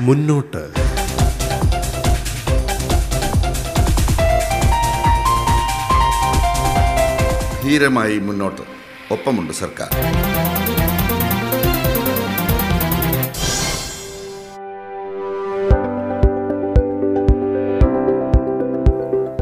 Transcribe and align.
മുന്നോട്ട്. 0.00 0.68
ധീരമായി 7.64 8.18
മുന്നോട്ട്. 8.18 8.62
ഒപ്പമുണ്ട് 9.12 9.52
സർക്കാർ. 9.52 9.88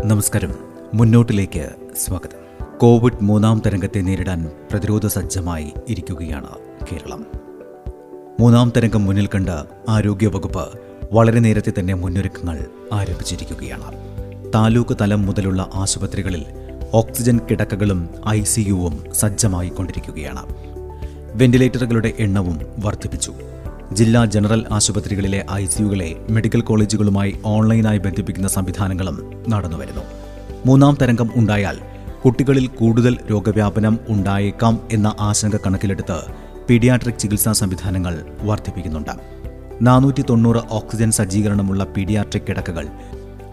നമസ്കാരം. 0.06 0.54
മുന്നോട്ടിലേക്ക് 0.94 1.68
സ്വാഗതം. 1.96 2.66
കോവിഡ് 2.78 3.22
മൂന്നാം 3.22 3.62
തരംഗത്തെ 3.66 3.98
നേരിടാൻ 3.98 4.50
പ്രതിരോധ 4.70 5.06
സജ്ജമായി 5.06 5.72
ഇരിക്കുകയാണ് 5.88 6.48
കേരളം. 6.92 7.37
മൂന്നാം 8.40 8.72
തരംഗം 8.76 9.04
മുന്നിൽ 9.04 9.26
കണ്ട് 9.26 9.62
ആരോഗ്യവകുപ്പ് 9.88 10.68
വളരെ 11.12 11.40
നേരത്തെ 11.40 11.72
തന്നെ 11.78 11.94
മുന്നൊരുക്കങ്ങൾ 11.94 12.66
ആരംഭിച്ചിരിക്കുകയാണ്. 12.92 13.92
താലൂക്ക് 14.54 14.96
തലം 15.00 15.26
മുതലുള്ള 15.26 15.70
ആശുപത്രികളിൽ 15.74 16.44
ഓക്സിജൻ 16.94 17.40
കിടക്കകളും 17.50 18.08
ഐ 18.28 18.42
സിയുവും 18.42 19.04
സജ്ജമായിക്കൊണ്ടിരിക്കുകയാണ്. 19.14 20.44
വെന്റിലേറ്ററുകളുടെ 21.34 22.12
എണ്ണവും 22.18 22.60
വർദ്ധിപ്പിച്ചു. 22.78 23.32
ജില്ലാ 23.92 24.24
ജനറൽ 24.24 24.64
ആശുപത്രികളിലെ 24.72 25.46
ഐ 25.52 25.66
സിയുകളെ 25.66 26.26
മെഡിക്കൽ 26.30 26.60
കോളേജുകളുമായി 26.60 27.34
ഓൺലൈനായി 27.44 27.98
ബന്ധിപ്പിക്കുന്ന 27.98 28.48
സംവിധാനങ്ങളും 28.48 29.44
നടന്നുവരുന്നു. 29.48 30.02
മൂന്നാം 30.66 30.98
തരംഗം 31.02 31.30
ഉണ്ടായാൽ 31.36 31.76
കുട്ടികളിൽ 32.24 32.66
കൂടുതൽ 32.66 33.16
രോഗവ്യാപനം 33.30 33.98
ഉണ്ടായേക്കാം 34.08 34.80
എന്ന 34.92 35.14
ആശങ്ക 35.20 35.56
കണക്കിലെടുത്ത് 35.56 36.47
പീഡിയാട്രിക് 36.70 37.18
ചികിത്സാ 37.18 37.52
സംവിധാനങ്ങൾ 37.52 38.24
വർദ്ധിപ്പിക്കുന്നുണ്ട്. 38.42 39.10
നാനൂറ്റി 39.82 40.24
തൊണ്ണൂറ് 40.30 40.60
ഓക്സിജൻ 40.70 41.10
സജ്ജീകരണമുള്ള 41.10 41.84
പീഡിയാട്രിക് 41.84 42.42
കിടക്കകൾ 42.48 42.86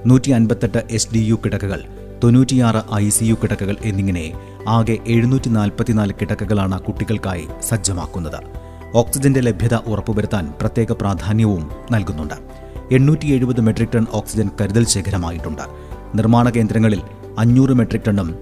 നൂറ്റി 0.05 0.31
അൻപത്തെട്ട് 0.31 0.83
എസ് 0.91 1.07
ഡി 1.13 1.19
യു 1.19 1.35
കിടക്കകൾ 1.45 1.83
തൊണ്ണൂറ്റിയാറ് 2.23 2.81
ഐ 2.94 3.09
സി 3.09 3.25
യു 3.25 3.33
കിടക്കകൾ 3.33 3.75
എന്നിങ്ങനെ 3.83 4.33
ആകെ 4.67 4.97
എഴുന്നൂറ്റി 5.07 5.49
നാൽപ്പത്തിനാല് 5.49 6.13
കിടക്കകളാണ് 6.22 6.80
കുട്ടികൾക്കായി 6.80 7.47
സജ്ജമാക്കുന്നത്. 7.61 8.39
ഓക്സിജന്റെ 8.95 9.39
ലഭ്യത 9.39 9.75
ഉറപ്പുവരുത്താൻ 9.75 10.53
പ്രത്യേക 10.61 10.91
പ്രാധാന്യവും 10.91 11.72
നൽകുന്നുണ്ട്. 11.91 12.38
എണ്ണൂറ്റി 12.91 13.27
എഴുപത് 13.27 13.61
മെട്രിക് 13.61 13.94
ടൺ 13.95 14.05
ഓക്സിജൻ 14.13 14.50
കരുതൽ 14.61 14.85
ശേഖരമായിട്ടുണ്ട്. 14.85 15.61
നിർമ്മാണ 16.16 16.50
കേന്ദ്രങ്ങളിൽ 16.50 17.02
അഞ്ഞൂറ് 17.39 17.72
metric 17.72 18.05
ടണ്ണും 18.07 18.35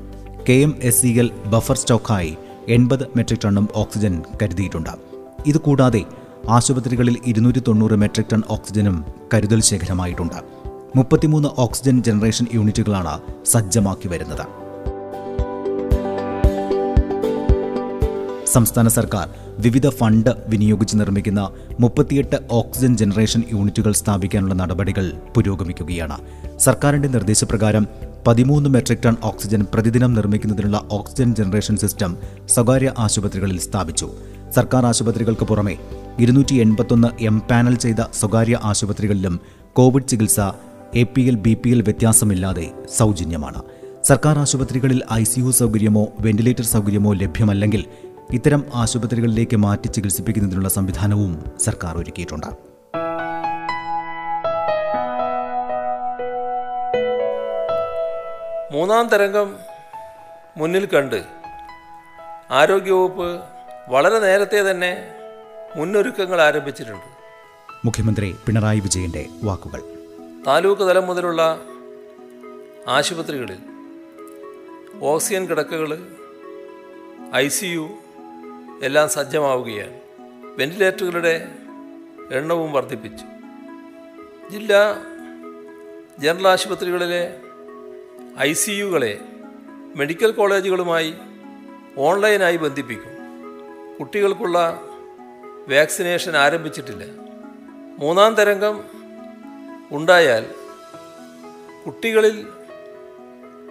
K 0.49 0.53
M 0.53 0.75
S 0.81 1.01
C 1.01 1.07
L 1.07 1.31
buffer 1.45 1.75
സ്റ്റോക്കായി 1.75 2.37
എൺപത് 2.69 3.03
മെട്രിക് 3.15 3.39
ടണ്ണും 3.45 3.69
ഓക്സിജൻ 3.75 4.21
കരുതിയിട്ടുണ്ട്. 4.41 4.89
ഇതുകൂടാതെ 5.45 6.03
ആശുപത്രികളിൽ 6.49 7.17
ഇരുന്നൂറ്റി 7.25 7.59
തൊണ്ണൂറ് 7.67 7.91
മെട്രിക് 7.91 8.27
ടൺ 8.33 8.43
ഓക്സിജനും 8.49 9.05
കരുതൽ 9.33 9.61
ശേഖരമായിട്ടുണ്ട്. 9.61 10.35
മുപ്പത്തിമൂന്ന് 10.95 11.49
ഓക്സിജൻ 11.57 12.03
ജനറേഷൻ 12.03 12.47
യൂണിറ്റുകളാണ് 12.53 13.45
സജ്ജമാക്കി 13.45 14.07
വരുന്നത്. 14.07 14.63
സംസ്ഥാന 18.45 18.87
സർക്കാർ 18.87 19.29
വിവിധ 19.59 19.89
ഫണ്ട് 19.89 20.29
വിനിയോഗിച്ച് 20.47 20.97
നിർമ്മിക്കുന്ന 20.97 21.49
മുപ്പത്തിയെട്ട് 21.79 22.35
ഓക്സിജൻ 22.51 22.97
ജനറേഷൻ 22.97 23.43
യൂണിറ്റുകൾ 23.51 23.91
സ്ഥാപിക്കാനുള്ള 23.91 24.53
നടപടികൾ 24.53 25.11
പുരോഗമിക്കുകയാണ്. 25.35 26.17
സർക്കാരിന്റെ 26.57 27.07
നിർദ്ദേശപ്രകാരം 27.09 27.87
പതിമൂന്ന് 28.27 28.69
മെട്രിക് 28.69 29.03
ടൺ 29.05 29.15
ഓക്സിജൻ 29.23 29.61
പ്രതിദിനം 29.73 30.13
നിർമ്മിക്കുന്നതിനുള്ള 30.13 30.77
ഓക്സിജൻ 30.91 31.35
ജനറേഷൻ 31.35 31.77
സിസ്റ്റം 31.77 32.17
സ്വകാര്യ 32.45 32.93
ആശുപത്രികളിൽ 32.97 33.59
സ്ഥാപിച്ചു. 33.59 34.07
സർക്കാർ 34.55 34.85
ആശുപത്രികൾക്ക് 34.85 35.45
പുറമെ 35.45 35.75
ഇരുന്നൂറ്റി 36.19 36.55
എൺപത്തൊന്ന് 36.55 37.23
എം 37.23 37.39
പാനൽ 37.39 37.75
ചെയ്ത 37.75 38.01
സ്വകാര്യ 38.19 38.59
ആശുപത്രികളിലും 38.63 39.39
കോവിഡ് 39.73 40.07
ചികിത്സ 40.07 40.39
A 40.95 41.03
P 41.03 41.21
L 41.21 41.35
B 41.35 41.53
P 41.53 41.69
L 41.69 41.81
വ്യത്യാസമില്ലാതെ 41.81 42.71
സൗജന്യമാണ്. 42.97 43.61
സർക്കാർ 44.03 44.39
ആശുപത്രികളിൽ 44.39 45.01
ഐ 45.13 45.23
സി 45.23 45.39
യു 45.39 45.51
സൗകര്യമോ 45.51 46.07
വെന്റിലേറ്റർ 46.19 46.63
സൗകര്യമോ 46.63 47.13
ലഭ്യമല്ലെങ്കിൽ 47.13 47.85
ഇത്തരം 48.31 48.63
ആശുപത്രികളിലേക്ക് 48.75 49.57
മാറ്റി 49.57 49.87
ചികിത്സിപ്പിക്കുന്നതിനുള്ള 49.87 50.69
സംവിധാനവും 50.69 51.33
സർക്കാർ 51.59 51.97
ഒരുക്കിയിട്ടുണ്ട്. 51.97 52.72
മൂന്നാം 58.73 59.07
തരംഗം 59.07 59.59
മുന്നിൽ 60.57 60.85
കണ്ട് 60.85 61.23
ആരോഗ്യവകുപ്പ് 62.51 63.41
വളരെ 63.87 64.19
നേരത്തെ 64.19 64.71
തന്നെ 64.71 64.91
മുന്നൊരുക്കങ്ങൾ 65.75 66.41
ആരംഭിച്ചിട്ടുണ്ട്. 66.41 67.07
മുഖ്യമന്ത്രി 67.85 68.35
പിണറായി 68.45 68.79
വിജയന്റെ 68.79 69.25
വാക്കുകൾ. 69.43 69.81
താലൂക്ക് 70.47 70.81
തലം 70.81 71.07
മുതലുള്ള 71.07 71.59
ആശുപത്രികളിൽ 72.87 73.59
ഓക്സിജൻ 75.01 75.45
കിടക്കകൾ 75.45 75.91
ഐ 77.35 77.47
സി 77.47 77.65
യു 77.65 77.89
എല്ലാം 78.83 79.09
സജ്ജമാവുകയാണ്. 79.09 79.99
വെന്റിലേറ്ററുകളുടെ 80.57 81.47
എണ്ണവും 82.31 82.71
വർദ്ധിപ്പിച്ചു. 82.73 83.25
ജില്ലാ 84.51 84.81
ജനറൽ 86.19 86.47
ആശുപത്രികളിലെ 86.47 87.23
ഐ 88.39 88.53
സി 88.53 88.71
യുകളെ 88.71 89.19
മെഡിക്കൽ 89.95 90.31
കോളേജുകളുമായി 90.31 91.13
ഓൺലൈനായി 91.97 92.57
ബന്ധിപ്പിക്കും. 92.57 93.11
കുട്ടികൾക്കുള്ള 93.99 94.81
വാക്സിനേഷൻ 95.69 96.37
ആരംഭിച്ചിട്ടില്ല. 96.37 97.03
മൂന്നാം 97.97 98.35
തരംഗം 98.35 98.83
ഉണ്ടായാൽ 99.91 100.45
കുട്ടികളിൽ 101.85 102.47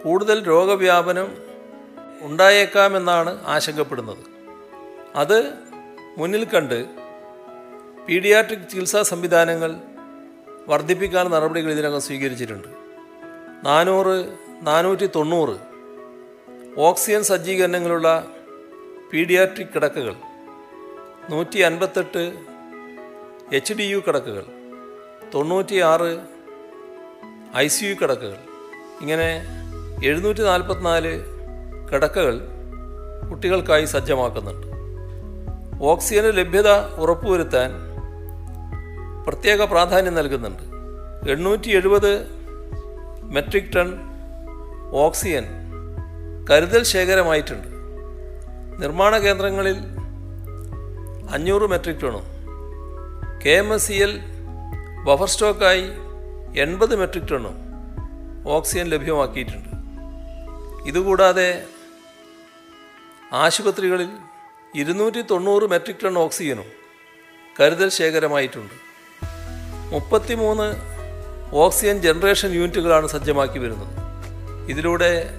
കൂടുതൽ 0.04 0.46
രോഗവ്യാപനം 0.46 1.36
ഉണ്ടായേക്കാമെന്നാണ് 2.20 3.46
ആശങ്കപ്പെടുന്നത്. 3.46 4.24
അത് 5.14 5.50
മുന്നിൽ 6.18 6.44
കണ്ട് 6.44 6.86
പീഡിയാട്രിക് 8.08 8.68
ചികിത്സാ 8.70 9.02
സംവിധാനങ്ങൾ 9.02 9.76
വർദ്ധിപ്പിക്കാൻ 10.68 11.30
നടപടികൾ 11.30 11.72
ഇതിനകം 11.72 12.00
സ്വീകരിച്ചിട്ടുണ്ട്. 12.00 12.68
നാനൂറ് 13.64 14.42
നാനൂറ്റി 14.62 15.06
തൊണ്ണൂറ് 15.06 15.56
ഓക്സിജൻ 16.78 17.22
സജ്ജീകരണങ്ങളുള്ള 17.22 18.26
പീഡിയാട്രിക് 19.12 19.68
കിടക്കകൾ 19.74 20.14
നൂറ്റി 21.30 21.58
അൻപത്തെട്ട് 21.58 22.32
എച്ച് 23.52 23.74
ഡി 23.74 23.82
യു 23.82 23.96
കിടക്കകൾ 23.96 24.44
തൊണ്ണൂറ്റിയാറ് 25.34 26.18
ഐ 27.56 27.66
സി 27.68 27.84
യു 27.84 27.94
കിടക്കകൾ. 27.94 28.36
ഇങ്ങനെ 29.00 29.42
എഴുന്നൂറ്റി 30.04 30.42
നാൽപ്പത്തിനാല് 30.42 31.24
കിടക്കകൾ 31.92 32.40
കുട്ടികൾക്കായി 33.30 33.84
സജ്ജമാക്കുന്നുണ്ട്. 33.84 34.66
ഓക്സിജന് 35.84 36.38
ലഭ്യത 36.38 36.70
ഉറപ്പുവരുത്താൻ 36.94 37.70
പ്രത്യേക 39.26 39.64
പ്രാധാന്യം 39.64 40.14
നൽകുന്നുണ്ട്. 40.14 40.62
എണ്ണൂറ്റി 41.30 41.70
എഴുപത് 41.70 42.26
മെട്രിക് 43.22 43.76
ടൺ 43.76 44.11
ഓക്സിജൻ 44.92 45.44
കരുതൽ 46.50 46.82
ശേഖരമായിട്ടുണ്ട്. 46.82 47.68
നിർമ്മാണ 48.82 49.18
കേന്ദ്രങ്ങളിൽ 49.18 49.78
അഞ്ഞൂറ് 51.34 51.62
metric 51.62 52.02
ടണും 52.02 52.24
K 53.44 53.50
M 53.50 53.74
S 53.74 53.86
C 53.86 53.92
L 53.92 54.12
buffer 55.06 55.26
സ്റ്റോക്കായി 55.26 55.86
എൺപത് 56.64 56.96
മെട്രിക് 56.96 57.30
ടണ്ണും 57.32 57.56
ഓക്സിജൻ 58.46 58.86
ലഭ്യമാക്കിയിട്ടുണ്ട്. 58.86 59.70
ഇതുകൂടാതെ 60.86 61.66
ആശുപത്രികളിൽ 63.32 64.10
ഇരുന്നൂറ്റി 64.74 65.22
തൊണ്ണൂറ് 65.22 65.62
മെട്രിക് 65.62 66.04
ടൺ 66.04 66.18
ഓക്സിജനും 66.18 66.68
കരുതൽ 67.60 67.88
ശേഖരമായിട്ടുണ്ട്. 67.88 68.74
മുപ്പത്തിമൂന്ന് 69.94 70.68
ഓക്സിജൻ 71.52 71.98
ജനറേഷൻ 72.00 72.52
യൂണിറ്റുകളാണ് 72.52 73.06
സജ്ജമാക്കി 73.06 73.58
വരുന്നത്. 73.58 74.01
ഇതിലൂടെ 74.68 75.30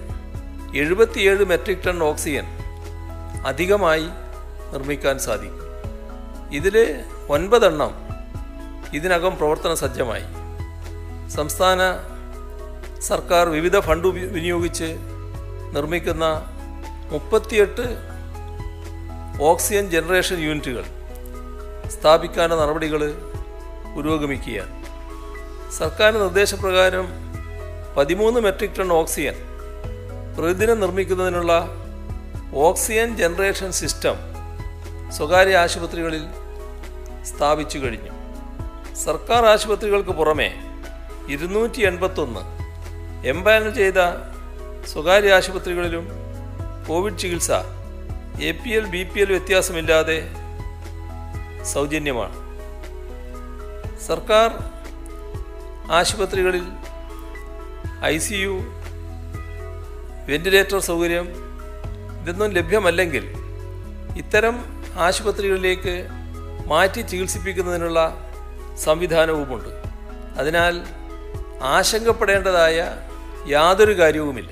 എഴുപത്തിയേഴ് 0.74 1.44
മെട്രിക് 1.44 1.84
ടൺ 1.86 2.02
ഓക്സിജൻ 2.02 2.44
അധികമായി 3.46 4.06
നിർമ്മിക്കാൻ 4.72 5.18
സാധിക്കും. 5.18 5.60
ഇതിൽ 6.52 7.00
ഒൻപതെണ്ണം 7.28 7.90
ഇതിനകം 8.94 9.36
പ്രവർത്തന 9.36 9.74
സജ്ജമായി. 9.74 10.24
സംസ്ഥാന 11.30 11.80
സർക്കാർ 13.00 13.48
വിവിധ 13.48 13.78
ഫണ്ട് 13.78 14.06
വിനിയോഗിച്ച് 14.06 14.96
നിർമ്മിക്കുന്ന 15.72 16.24
മുപ്പത്തിയെട്ട് 17.12 18.14
ഓക്സിജൻ 19.42 19.90
ജനറേഷൻ 19.90 20.38
യൂണിറ്റുകൾ 20.38 20.84
സ്ഥാപിക്കാനുള്ള 21.88 22.62
നടപടികൾ 22.62 23.14
പുരോഗമിക്കുകയാണ്. 23.96 24.84
സർക്കാർ 25.72 26.12
നിർദ്ദേശപ്രകാരം 26.12 27.23
പതിമൂന്ന് 27.96 28.40
മെട്രിക് 28.40 28.78
ടൺ 28.78 28.92
ഓക്സിജൻ 28.92 29.36
പ്രതിദിനം 30.36 30.80
നിർമ്മിക്കുന്നതിനുള്ള 30.80 31.52
ഓക്സിജൻ 32.54 33.16
ജനറേഷൻ 33.16 33.72
സിസ്റ്റം 33.72 34.16
സ്വകാര്യ 35.12 35.56
ആശുപത്രികളിൽ 35.56 36.24
സ്ഥാപിച്ചു 37.22 37.78
കഴിഞ്ഞു. 37.78 38.12
സർക്കാർ 38.94 39.46
ആശുപത്രികൾക്ക് 39.46 40.10
പുറമെ 40.10 40.48
ഇരുന്നൂറ്റി 41.28 41.82
എൺപത്തൊന്ന് 41.86 42.42
എംപാനൽ 43.28 43.70
ചെയ്ത 43.74 44.00
സ്വകാര്യ 44.86 45.34
ആശുപത്രികളിലും 45.34 46.08
കോവിഡ് 46.88 47.18
ചികിത്സ 47.18 47.50
A 48.42 48.50
P 48.52 48.70
L 48.70 48.86
B 48.86 49.02
P 49.02 49.20
L 49.20 49.30
വ്യത്യാസമില്ലാതെ 49.32 50.18
സൗജന്യമാണ്. 51.64 52.36
സർക്കാർ 54.06 54.50
ആശുപത്രികളിൽ 55.92 56.64
ഐ 58.04 58.18
സി 58.18 58.34
യു 58.34 58.54
വെന്റിലേറ്റർ 60.28 60.78
സൗകര്യം 60.78 61.26
ഇതൊന്നും 62.22 62.50
ലഭ്യമല്ലെങ്കിൽ 62.50 63.24
ഇത്തരം 64.16 64.56
ആശുപത്രികളിലേക്ക് 64.96 66.06
മാറ്റി 66.66 67.00
ചികിത്സിപ്പിക്കുന്നതിനുള്ള 67.00 68.00
സംവിധാനവുമുണ്ട്. 68.84 69.70
അതിനാൽ 70.38 70.74
ആശങ്കപ്പെടേണ്ടതായ 71.62 72.78
യാതൊരു 73.48 73.98
കാര്യവുമില്ല. 73.98 74.50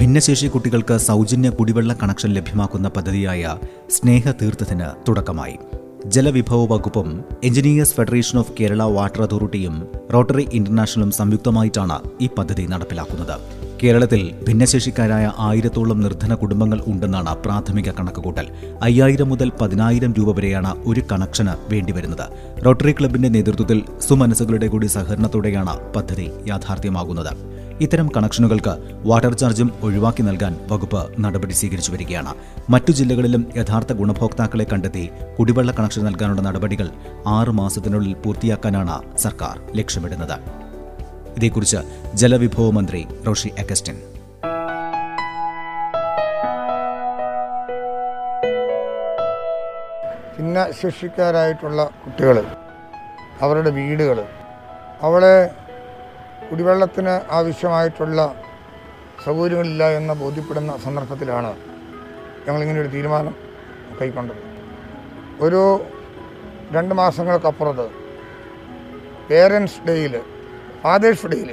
ഭിന്നശേഷി 0.00 0.46
കുട്ടികൾക്ക് 0.46 0.96
സൗജന്യ 0.96 1.50
കുടിവെള്ള 1.50 1.92
കണക്ഷൻ 2.02 2.32
ലഭ്യമാക്കുന്ന 2.34 2.88
പദ്ധതിയായ 2.88 3.58
സ്നേഹതീർത്ഥത്തിന് 3.90 4.88
തുടക്കമായി. 5.08 5.58
ജലവിഭവ 6.12 6.66
വകുപ്പും 6.66 7.24
engineers 7.44 7.94
federation 7.94 8.38
of 8.38 8.52
Kerala 8.60 8.82
water 8.82 9.22
അതോറിറ്റിയും 9.22 9.76
റോട്ടറി 10.12 10.48
ഇന്റർനാഷണലും 10.52 11.10
സംയുക്തമായിട്ടാണ് 11.10 11.98
ഈ 12.20 12.28
പദ്ധതി 12.38 12.66
നടപ്പിലാക്കുന്നത്. 12.66 13.36
കേരളത്തിൽ 13.82 14.32
ഭിന്നശേഷിക്കാരായ 14.44 15.32
ആയിരത്തോളം 15.38 16.00
നിർധന 16.00 16.34
കുടുംബങ്ങൾ 16.34 16.80
ഉണ്ടെന്നാണ് 16.86 17.42
പ്രാഥമിക 17.42 17.90
കണക്കുകൂട്ടൽ. 17.90 18.46
അയ്യായിരം 18.82 19.28
മുതൽ 19.28 19.50
പതിനായിരം 19.60 20.14
രൂപ 20.18 20.36
വരെയാണ് 20.36 20.82
ഒരു 20.86 21.02
കണക്ഷന് 21.12 21.72
വേണ്ടിവരുന്നത്. 21.72 22.26
റോട്ടറി 22.66 22.92
ക്ലബിന്റെ 22.92 23.28
നേതൃത്വത്തിൽ 23.28 23.82
സുമനസുകളുടെ 24.08 24.66
കൂടി 24.66 24.86
സഹകരണത്തോടെയാണ് 24.86 25.92
പദ്ധതി 25.92 26.30
യാഥാർത്ഥ്യമാകുന്നത്. 26.46 27.53
ഇത്തരം 27.82 28.08
കണക്ഷനുകൾക്ക് 28.16 28.72
വാട്ടർ 29.08 29.34
ചാർജും 29.34 29.68
ഒഴിവാക്കി 29.82 30.22
നൽകാൻ 30.22 30.52
വകുപ്പ് 30.70 31.00
നടപടി 31.24 31.54
സ്വീകരിച്ചു 31.60 31.92
വരികയാണ്. 31.92 32.32
മറ്റു 32.70 32.92
ജില്ലകളിലും 32.92 33.42
യഥാർത്ഥ 33.56 33.92
ഗുണഭോക്താക്കളെ 33.92 34.66
കണ്ടെത്തി 34.72 35.10
കുടിവെള്ള 35.38 35.72
കണക്ഷൻ 35.72 36.04
നൽകാനുള്ള 36.04 36.40
നടപടികൾ 36.40 36.88
ആറ് 37.36 37.54
മാസത്തിനുള്ളിൽ 37.60 38.14
പൂർത്തിയാക്കാനാണ് 38.24 39.16
സർക്കാർ 39.24 39.56
ലക്ഷ്യമിടുന്നത്. 39.78 40.36
ഇതേക്കുറിച്ച് 41.36 41.80
ജലവിഭവ 42.14 42.70
മന്ത്രി 42.70 43.06
റോഷി 43.26 43.52
അഗസ്റ്റിൻ. 43.64 43.96
ഭിന്നശേഷിക്കാരായിട്ടുള്ള 50.36 51.84
കുട്ടികൾ 52.04 52.38
അവരുടെ 53.42 53.70
വീടുകൾ 53.70 54.24
അവിടെ 55.02 55.34
കുടിവെള്ളത്തിന് 56.50 57.14
ആവശ്യമായിട്ടുള്ള 57.30 58.20
സൗകര്യങ്ങളില്ല 59.24 59.84
എന്ന് 59.98 60.14
ബോധ്യപ്പെടുന്ന 60.14 60.76
സന്ദർഭത്തിലാണ് 60.84 61.52
ഞങ്ങളിങ്ങനെ 62.46 62.80
ഒരു 62.80 62.90
തീരുമാനം 62.94 63.34
കൈക്കൊണ്ടത്. 64.00 64.40
ഒരു 65.40 65.60
രണ്ട് 66.74 66.94
മാസങ്ങൾക്കപ്പുറത്ത് 66.94 67.86
പേരൻസ് 69.30 69.80
ഡേയിൽ 69.88 70.14
ഫാദേഴ്സ് 70.82 71.26
ഡേയിൽ 71.26 71.50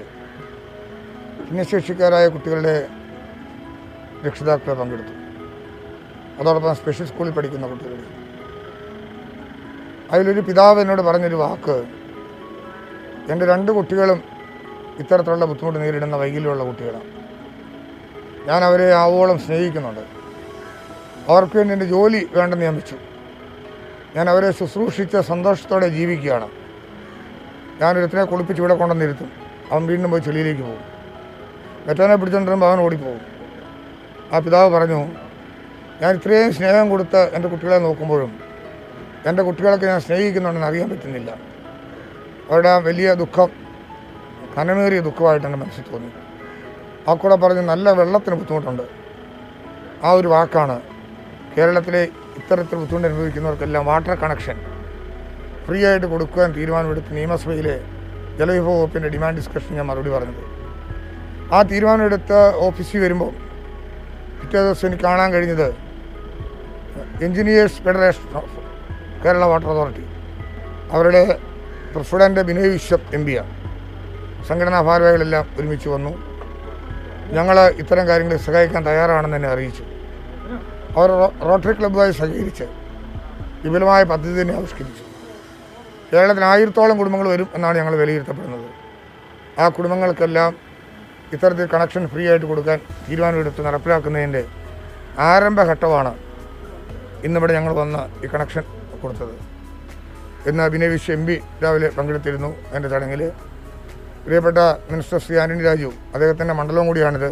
ഭിന്നശേഷിക്കാരായ 1.48 2.28
കുട്ടികളുടെ 2.28 2.76
രക്ഷിതാക്കളെ 4.26 4.76
പങ്കെടുത്തു. 4.82 5.14
അതോടൊപ്പം 6.40 6.76
സ്പെഷ്യൽ 6.76 7.08
സ്കൂളിൽ 7.08 7.34
പഠിക്കുന്ന 7.38 7.68
കുട്ടികൾ 7.68 7.98
അതിലൊരു 10.14 10.42
പിതാവ് 10.48 10.82
എന്നോട് 10.82 11.02
പറഞ്ഞൊരു 11.02 11.36
വാക്ക് 11.36 11.78
എന്റെ 13.32 13.46
രണ്ട് 13.46 13.72
കുട്ടികളും 13.72 14.20
ഇത്തരത്തിലുള്ള 15.02 15.46
ബുദ്ധിമുട്ട് 15.46 15.80
നേരിടുന്ന 15.80 16.16
വൈകല്യമുള്ള 16.16 16.64
കുട്ടികളാണ്. 16.64 17.08
ഞാൻ 18.48 18.64
അവരെ 18.64 18.94
ആവോളം 18.94 19.40
സ്നേഹിക്കുന്നുണ്ട്. 19.40 20.04
അവർക്ക് 21.32 21.58
വേണ്ടി 21.58 21.74
എന്റെ 21.74 21.86
ജോലി 21.86 22.28
വേണ്ടെന്ന് 22.36 22.66
നിയമിച്ചു 22.66 22.96
ഞാൻ 24.16 24.30
അവരെ 24.30 24.52
ശുശ്രൂഷിച്ച 24.52 25.18
സന്തോഷത്തോടെ 25.18 25.88
ജീവിക്കുകയാണ്. 25.88 26.50
ഞാനൊരുത്തിനെ 27.82 28.24
കുളിപ്പിച്ച് 28.24 28.62
ഇവിടെ 28.62 28.76
കൊണ്ടുവന്നിരുത്തും 28.76 29.32
അവൻ 29.72 29.88
വീണ്ടും 29.88 30.12
പോയി 30.12 30.22
ചെളിയിലേക്ക് 30.22 30.62
പോകും. 30.62 30.84
മറ്റവനെ 31.88 32.16
പിടിച്ചുകൊണ്ടിരുമ്പോൾ 32.16 32.68
അവൻ 32.68 32.80
ഓടിപ്പോകും. 32.80 33.22
ആ 34.34 34.40
പിതാവ് 34.40 34.70
പറഞ്ഞു 34.74 35.00
ഞാൻ 36.02 36.16
ഇത്രയും 36.16 36.54
സ്നേഹം 36.54 36.90
കൊടുത്ത് 36.90 37.22
എന്റെ 37.36 37.48
കുട്ടികളെ 37.48 37.78
നോക്കുമ്പോഴും 37.78 38.40
എന്റെ 39.26 39.44
കുട്ടികളൊക്കെ 39.44 39.86
ഞാൻ 39.86 40.02
സ്നേഹിക്കുന്നുണ്ടെന്ന് 40.02 40.68
അറിയാൻ 40.68 40.90
പറ്റുന്നില്ല. 40.90 41.32
അവരുടെ 42.50 42.80
വലിയ 42.80 43.14
ദുഃഖം 43.14 43.50
കനമേറിയ 44.56 45.00
ദുഃഖമായിട്ട് 45.08 45.46
എന്റെ 45.48 45.60
മനസ്സിൽ 45.64 45.86
തോന്നി 45.92 46.10
ആ 47.10 47.14
കൂടെ 47.22 47.36
പറഞ്ഞ് 47.44 47.62
നല്ല 47.70 47.92
വെള്ളത്തിന് 48.00 48.36
ബുദ്ധിമുട്ടുണ്ട്. 48.42 48.84
ആ 50.06 50.12
ഒരു 50.20 50.28
വാക്കാണ് 50.34 50.76
കേരളത്തിലെ 51.56 52.02
ഇത്തരത്തിൽ 52.40 52.78
ബുദ്ധിമുട്ട് 52.82 53.08
അനുഭവിക്കുന്നവർക്കെല്ലാം 53.08 53.84
വാട്ടർ 53.90 54.14
കണക്ഷൻ 54.24 54.58
ഫ്രീ 55.66 55.80
ആയിട്ട് 55.90 56.08
കൊടുക്കുവാൻ 56.14 56.50
തീരുമാനമെടുത്ത് 56.58 57.12
നിയമസഭയിലെ 57.18 57.76
ജലവിഭവ 58.40 58.74
വകുപ്പിന്റെ 58.78 59.10
ഡിമാൻഡ് 59.14 59.38
ഡിസ്കഷൻ 59.40 59.72
ഞാൻ 59.80 59.88
മറുപടി 59.88 60.12
പറഞ്ഞത്. 60.16 60.44
ആ 61.56 61.62
തീരുമാനമെടുത്ത 61.72 62.34
ഓഫീസിൽ 62.68 63.00
വരുമ്പോൾ 63.06 63.32
പിറ്റേ 64.42 64.60
ദിവസം 64.66 64.88
എനിക്ക് 64.88 65.04
കാണാൻ 65.04 65.30
കഴിഞ്ഞത് 65.34 65.68
engineers 67.26 67.82
federation 67.86 68.28
of 68.42 68.56
Kerala 69.24 69.44
water 69.52 69.70
authority. 69.74 70.06
അവരുടെ 70.94 71.24
പ്രസിഡന്റ് 71.96 72.42
ബിനോയ് 72.50 72.72
വിശ്വം 72.78 73.02
എം 73.18 73.26
പിയാണ് 73.26 73.61
സംഘടനാ 74.48 74.80
ഭാരവാഹികളെല്ലാം 74.90 75.46
ഒരുമിച്ച് 75.60 75.88
വന്നു. 75.90 76.12
ഞങ്ങൾ 77.38 77.58
ഇത്തരം 77.82 78.06
കാര്യങ്ങൾ 78.08 78.38
സഹായിക്കാൻ 78.48 78.82
തയ്യാറാണെന്ന് 78.88 79.38
തന്നെ 79.38 79.50
അറിയിച്ചു. 79.50 79.84
അവർ 80.98 81.10
റോട്ടറി 81.50 81.74
ക്ലബ്ബുമായി 81.80 82.14
സഹകരിച്ച് 82.22 82.66
വിപുലമായ 83.64 84.04
പദ്ധതി 84.12 84.34
തന്നെ 84.42 84.54
ആവിഷ്കരിച്ചു. 84.60 85.04
കേരളത്തിൽ 86.14 86.44
ആയിരത്തോളം 86.44 86.96
കുടുംബങ്ങൾ 87.02 87.28
വരും 87.34 87.50
എന്നാണ് 87.56 87.78
ഞങ്ങൾ 87.78 87.96
വിലയിരുത്തപ്പെടുന്നത്. 88.02 88.68
ആ 89.60 89.68
കുടുംബങ്ങൾക്കെല്ലാം 89.68 90.52
ഇത്തരത്തിൽ 91.36 91.68
കണക്ഷൻ 91.74 92.04
ഫ്രീ 92.14 92.24
ആയിട്ട് 92.32 92.46
കൊടുക്കാൻ 92.46 92.80
തീരുമാനമെടുത്ത് 93.10 93.62
നടപ്പിലാക്കുന്നതിന്റെ 93.68 94.42
ആരംഭഘട്ടമാണ് 95.30 96.12
ഇന്നിവിടെ 97.28 97.54
ഞങ്ങൾ 97.58 97.74
വന്ന് 97.82 98.02
ഈ 98.26 98.30
കണക്ഷൻ 98.34 98.64
കൊടുത്തത്. 99.02 99.34
ഇന്ന് 100.50 100.62
അഭിനവിശ് 100.64 101.12
എം 101.16 101.22
പി 101.26 101.36
രാവിലെ 101.64 101.90
പങ്കെടുത്തിരുന്നു 101.98 102.50
എന്റെ 102.76 102.90
ചടങ്ങിൽ. 102.90 103.22
പ്രിയപ്പെട്ട 104.26 104.58
മിനിസ്റ്റർ 104.92 105.20
ശ്രീ 105.24 105.36
ആന്റണി 105.44 105.64
രാജു 105.68 105.88
അദ്ദേഹത്തിന്റെ 106.14 106.54
മണ്ഡലവും 106.54 106.88
കൂടിയാണിത്. 106.88 107.30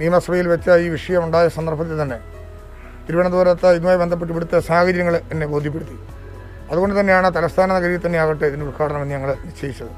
നിയമസഭയിൽ 0.00 0.48
വെച്ച 0.48 0.68
ഈ 0.84 0.88
വിഷയം 0.88 1.24
ഉണ്ടായ 1.24 1.48
സന്ദർഭത്തിൽ 1.48 1.96
തന്നെ 2.02 2.18
തിരുവനന്തപുരത്ത് 3.06 3.68
ഇതുമായി 3.76 3.98
ബന്ധപ്പെട്ട് 4.02 4.32
ഇവിടുത്തെ 4.34 4.58
സാഹചര്യങ്ങൾ 4.60 5.14
എന്നെ 5.32 5.46
ബോധ്യപ്പെടുത്തി. 5.46 5.96
അതുകൊണ്ട് 6.70 7.00
തന്നെയാണ് 7.00 7.28
തലസ്ഥാന 7.36 7.68
നഗരിയിൽ 7.76 8.00
തന്നെ 8.06 8.18
ആകട്ടെ 8.24 8.46
ഇതിന്റെ 8.50 8.66
ഉദ്ഘാടനം 8.66 9.02
എന്ന് 9.02 9.14
ഞങ്ങൾ 9.14 9.30
നിശ്ചയിച്ചത്. 9.46 9.92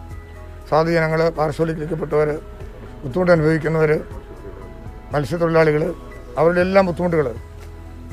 സാധുജനങ്ങൾ 0.70 1.20
പാർശ്വവൽക്കരിക്കപ്പെട്ടവർ 1.38 2.28
ബുദ്ധിമുട്ട് 3.02 3.32
അനുഭവിക്കുന്നവർ 3.32 3.92
മത്സ്യത്തൊഴിലാളികൾ 5.14 5.82
അവരുടെ 6.38 6.60
എല്ലാം 6.60 6.86
ബുദ്ധിമുട്ടുകൾ. 6.86 7.26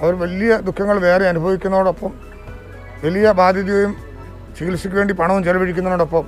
അവർ 0.01 0.13
വലിയ 0.23 0.51
ദുഃഖങ്ങൾ 0.67 0.97
വേറെ 1.07 1.25
അനുഭവിക്കുന്നതോടൊപ്പം 1.31 2.11
വലിയ 3.05 3.31
ബാധ്യതയും 3.39 3.91
ചികിത്സയ്ക്ക് 4.57 4.97
വേണ്ടി 4.97 5.13
പണവും 5.13 5.41
ചെലവഴിക്കുന്നതിനോടൊപ്പം 5.43 6.25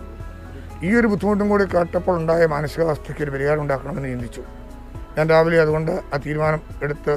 ഈ 0.81 0.95
ഒരു 0.95 1.07
ബുദ്ധിമുട്ടും 1.07 1.49
കൂടി 1.49 1.65
കേട്ടപ്പോൾ 1.73 2.15
ഉണ്ടായ 2.17 2.45
മാനസികാവസ്ഥയ്ക്ക് 2.45 3.23
ഒരു 3.23 3.31
പരിഹാരം 3.31 3.61
ഉണ്ടാക്കണമെന്ന് 3.61 4.09
ചിന്തിച്ചു. 4.09 4.41
ഞാൻ 5.17 5.25
രാവിലെ 5.29 5.61
അതുകൊണ്ട് 5.61 5.91
ആ 6.13 6.17
തീരുമാനം 6.25 6.61
എടുത്ത് 6.83 7.13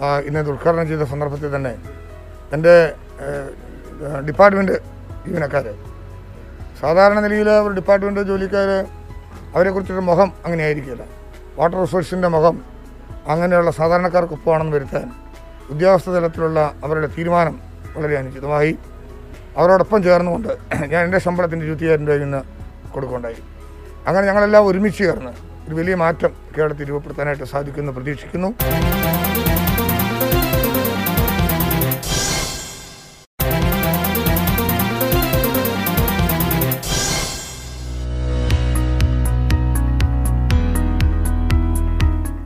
ആ, 0.00 0.06
ഇന്ന് 0.20 0.50
ഉദ്ഘാടനം 0.50 0.86
ചെയ്ത 0.88 1.04
സന്ദർഭത്തിൽ 1.04 1.56
തന്നെ 1.56 1.70
എന്റെ 2.52 2.74
ഡിപ്പാർട്ട്മെന്റ് 4.26 4.74
ജീവനക്കാർ 5.24 5.66
സാധാരണ 6.80 7.18
നിലയിൽ 7.20 7.48
ഒരു 7.60 7.72
ഡിപ്പാർട്ട്മെന്റ് 7.74 8.22
ജോലിക്കാർ 8.22 8.70
അവരെക്കുറിച്ചൊരു 9.54 10.00
മുഖം 10.00 10.32
അങ്ങനെ 10.44 10.62
ആയിരിക്കില്ല 10.62 11.04
വാട്ടർ 11.56 11.78
റിസോഴ്സിന്റെ 11.80 12.28
മുഖം 12.28 12.56
അങ്ങനെയുള്ള 13.28 13.70
സാധാരണക്കാർക്കൊപ്പമാണെന്ന് 13.70 14.74
വരുത്താൻ 14.76 15.06
ഉദ്യോഗസ്ഥ 15.70 16.08
തലത്തിലുള്ള 16.10 16.58
അവരുടെ 16.84 17.06
തീരുമാനം 17.16 17.54
വളരെ 17.96 18.16
അനുചിതമായി. 18.16 18.72
അവരോടൊപ്പം 19.56 20.02
ചേർന്നുകൊണ്ട് 20.02 20.50
ഞാൻ 20.86 21.00
എന്റെ 21.04 21.18
ശമ്പളത്തിന്റെ 21.18 21.64
ഇരുപത്തിയായിരം 21.66 22.04
രൂപയിൽ 22.04 22.22
ഇന്ന് 22.22 22.40
കൊടുക്കുകയുണ്ടായി 22.96 23.40
അങ്ങനെ 24.08 24.24
ഞങ്ങളെല്ലാം 24.30 24.64
ഒരുമിച്ച് 24.70 25.02
ചേർന്ന് 25.04 25.32
ഒരു 25.68 25.76
വലിയ 25.80 25.94
മാറ്റം 26.04 26.32
കേരളത്തിൽ 26.56 26.88
രൂപപ്പെടുത്താനായിട്ട് 26.90 27.46
സാധിക്കുമെന്ന് 27.54 27.94
പ്രതീക്ഷിക്കുന്നു. 27.96 28.50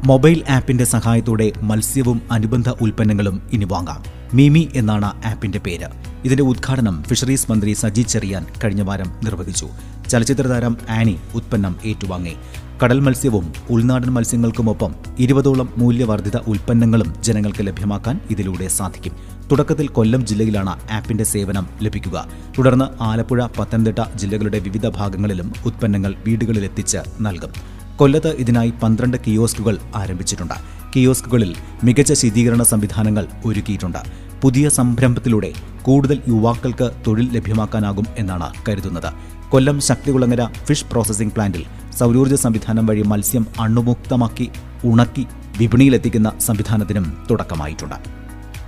മൊബൈൽ 0.04 0.42
ആപ്പിന്റെ 0.48 0.84
സഹായത്തോടെ 0.84 1.52
മത്സ്യവും 1.62 2.22
അനുബന്ധ 2.32 2.68
ഉൽപ്പന്നങ്ങളും 2.68 3.42
ഇനി 3.52 3.64
വാങ്ങാം. 3.64 4.04
മീമി 4.34 4.68
എന്നാണ് 4.74 5.26
ആപ്പിന്റെ 5.26 5.58
പേര്. 5.58 5.86
ഇതിന്റെ 6.24 6.42
ഉദ്ഘാടനം 6.42 7.02
ഫിഷറീസ് 7.02 7.50
മന്ത്രി 7.50 7.72
സജി 7.72 8.02
ചെറിയാൻ 8.02 8.46
കഴിഞ്ഞ 8.64 8.82
വാരം 8.82 9.12
നിർവഹിച്ചു. 9.24 9.68
ചലച്ചിത്ര 10.08 10.42
താരം 10.42 10.76
ആനി 10.90 11.16
ഉത്പന്നം 11.34 11.76
ഏറ്റുവാങ്ങി. 11.84 12.36
കടൽ 12.82 13.00
മത്സ്യവും 13.00 13.52
ഉൾനാടൻ 13.70 14.10
മത്സ്യങ്ങൾക്കുമൊപ്പം 14.10 14.94
ഇരുപതോളം 15.18 15.68
മൂല്യവർദ്ധിത 15.76 16.36
ഉൽപ്പന്നങ്ങളും 16.36 17.14
ജനങ്ങൾക്ക് 17.22 17.66
ലഭ്യമാക്കാൻ 17.66 18.20
ഇതിലൂടെ 18.30 18.68
സാധിക്കും. 18.68 19.12
തുടക്കത്തിൽ 19.52 19.88
കൊല്ലം 19.88 20.26
ജില്ലയിലാണ് 20.26 20.92
ആപ്പിന്റെ 20.92 21.24
സേവനം 21.24 21.68
ലഭിക്കുക. 21.82 22.28
തുടർന്ന് 22.58 23.02
ആലപ്പുഴ 23.02 23.46
പത്തനംതിട്ട 23.58 23.98
ജില്ലകളുടെ 24.16 24.58
വിവിധ 24.58 24.88
ഭാഗങ്ങളിലും 24.88 25.52
ഉൽപ്പന്നങ്ങൾ 25.66 26.14
വീടുകളിലെത്തിച്ച് 26.26 26.98
നൽകും. 27.20 27.79
കൊല്ലത്ത് 28.00 28.30
ഇതിനായി 28.42 28.72
പന്ത്രണ്ട് 28.82 29.16
കിയോസ്കുകൾ 29.24 29.78
ആരംഭിച്ചിട്ടുണ്ട്. 30.00 30.54
കിയോസ്കുകളിൽ 30.92 31.50
മികച്ച 31.86 32.12
ശീതീകരണ 32.20 32.62
സംവിധാനങ്ങൾ 32.62 33.24
ഒരുക്കിയിട്ടുണ്ട്. 33.48 33.98
പുതിയ 34.42 34.68
സംരംഭത്തിലൂടെ 34.76 35.50
കൂടുതൽ 35.82 36.18
യുവാക്കൾക്ക് 36.28 36.86
തൊഴിൽ 37.06 37.26
ലഭ്യമാക്കാനാകും 37.36 38.06
എന്നാണ് 38.18 38.48
കരുതുന്നത്. 38.68 39.10
കൊല്ലം 39.50 39.80
ശക്തികുളങ്ങര 39.80 40.42
ഫിഷ് 40.66 40.88
പ്രോസസിംഗ് 40.92 41.34
പ്ലാന്റിൽ 41.34 41.64
സൗരോർജ 41.98 42.34
സംവിധാനം 42.44 42.86
വഴി 42.86 43.04
മത്സ്യം 43.12 43.46
അണുമുക്തമാക്കി 43.60 44.48
ഉണക്കി 44.84 45.26
വിപണിയിലെത്തിക്കുന്ന 45.60 46.28
സംവിധാനത്തിനും 46.40 47.06
തുടക്കമായിട്ടുണ്ട്. 47.30 47.98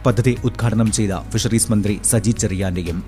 പദ്ധതി 0.06 0.36
ഉദ്ഘാടനം 0.44 0.88
ചെയ്ത 0.92 1.12
ഫിഷറീസ് 1.32 1.72
മന്ത്രി 1.72 1.96
സജി 2.12 2.30
ചെറിയാന്റെയും 2.30 3.00